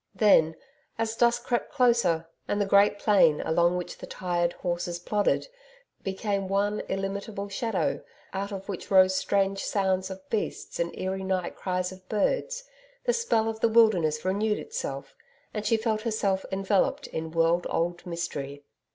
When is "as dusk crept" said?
0.97-1.71